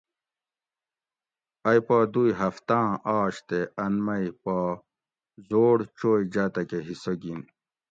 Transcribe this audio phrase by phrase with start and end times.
[1.69, 4.57] ائ پا دوئ ھفتاۤں آش تے ان مئ پا
[5.47, 7.39] ذوڑ چوئ جاتکہۤ حصہ گِن